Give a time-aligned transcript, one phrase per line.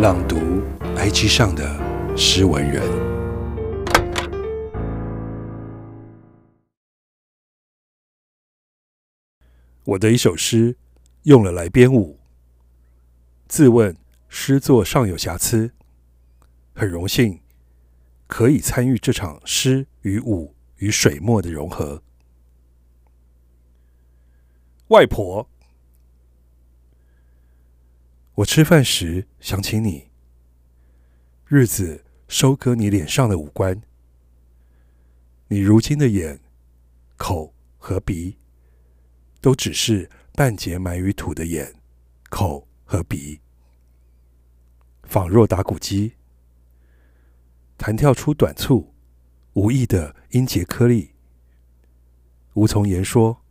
[0.00, 0.62] 朗读
[0.96, 2.82] IG 上的诗文人。
[9.84, 10.74] 我的一首诗
[11.24, 12.18] 用了来编舞。
[13.46, 13.94] 自问
[14.30, 15.70] 诗作尚有瑕疵，
[16.72, 17.38] 很荣幸
[18.26, 22.02] 可以参与这场诗与舞与水墨的融合。
[24.88, 25.46] 外婆。
[28.40, 30.10] 我吃饭时想起你，
[31.46, 33.82] 日子收割你脸上的五官，
[35.48, 36.40] 你如今的眼、
[37.18, 38.38] 口和鼻，
[39.42, 41.74] 都只是半截埋于土的眼、
[42.30, 43.38] 口和鼻，
[45.02, 46.14] 仿若打鼓机，
[47.76, 48.94] 弹跳出短促、
[49.52, 51.10] 无意的音节颗粒，
[52.54, 53.42] 无从言说，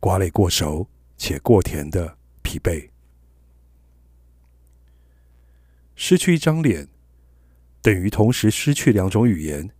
[0.00, 2.91] 寡垒过熟且过甜的疲惫。
[6.04, 6.88] 失去一张脸，
[7.80, 9.70] 等于同时失去两种语言。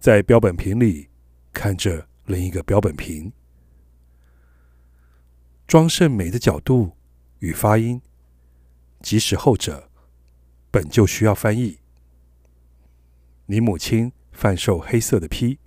[0.00, 1.10] 在标本瓶里
[1.52, 3.32] 看着另一个标本瓶，
[5.68, 6.96] 装甚美的角度
[7.38, 8.02] 与发音，
[9.00, 9.92] 即使后者
[10.72, 11.78] 本就需要翻译。
[13.46, 15.60] 你母亲贩售黑色的披，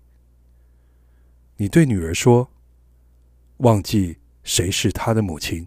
[1.55, 2.51] 你对女儿说
[3.59, 5.65] ：“忘记谁是她的母亲。”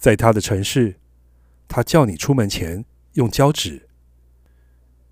[0.00, 0.98] 在他的城市，
[1.68, 3.86] 他叫你出门前用胶纸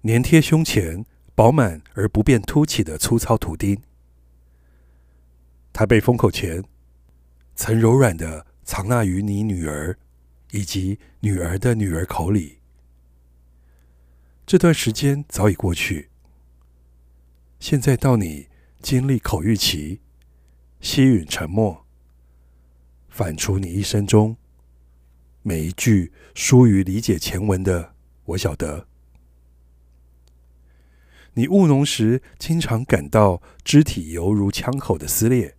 [0.03, 3.83] 粘贴胸前饱满而不便凸起的粗糙图钉。
[5.75, 6.64] 他被封口前
[7.55, 9.98] 曾柔软地藏纳于你女儿
[10.53, 12.61] 以及女儿的女儿口里。
[14.47, 16.09] 这段时间早已过去，
[17.61, 18.48] 现在到你
[18.81, 20.00] 经历口欲期，
[20.81, 21.84] 吸吮沉默，
[23.11, 24.39] 反刍你一生中。
[25.48, 27.94] 每一句疏于理解前文的，
[28.27, 28.86] 我晓得。
[31.32, 35.56] 你务农时，经常感到肢体犹如枪口的撕裂。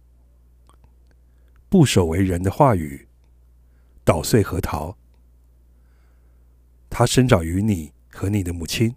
[1.69, 3.07] 不守为人的话语，
[4.03, 4.95] 捣碎核桃。
[6.91, 8.95] 它生长于你和你的母亲，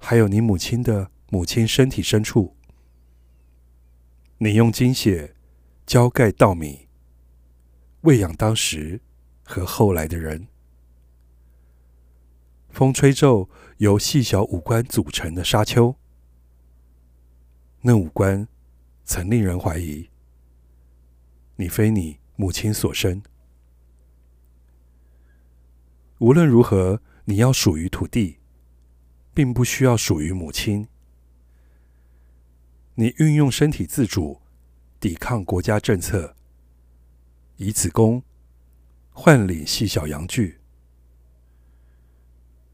[0.00, 2.56] 还有你母亲的母亲身体深处。
[4.38, 5.36] 你用精血
[5.84, 6.88] 浇盖稻米，
[8.00, 9.02] 喂养当时。
[9.44, 10.48] 和后来的人，
[12.70, 15.94] 风吹皱由细小五官组成的沙丘，
[17.82, 18.48] 那五官
[19.04, 20.08] 曾令人怀疑，
[21.56, 23.22] 你非你母亲所生。
[26.18, 28.38] 无论如何，你要属于土地，
[29.34, 30.88] 并不需要属于母亲。
[32.94, 34.40] 你运用身体自主，
[34.98, 36.34] 抵抗国家政策，
[37.56, 38.22] 以子宫。
[39.16, 40.58] 换领细小阳具，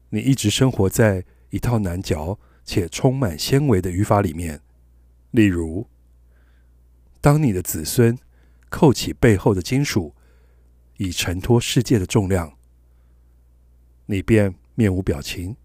[0.09, 4.59] 你一直生活在一套难嚼且充满纤维的语法里面。
[5.29, 5.87] 例如，
[7.21, 8.17] 当你的子孙
[8.69, 10.15] 扣起背后的金属，
[10.97, 12.57] 以承托世界的重量，
[14.07, 15.55] 你便面无表情，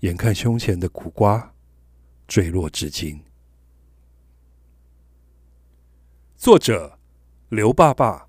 [0.00, 1.52] 眼看胸前的苦瓜
[2.28, 3.20] 坠落至今。
[6.36, 7.00] 作者：
[7.48, 8.28] 刘爸爸。